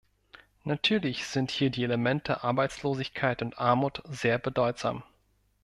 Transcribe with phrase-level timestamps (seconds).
[0.63, 5.03] Natürlich sind hier die Elemente Arbeitslosigkeit und Armut sehr bedeutsam.